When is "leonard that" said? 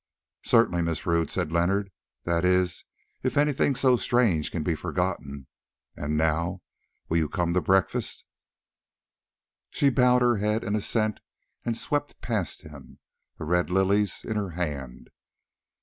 1.51-2.43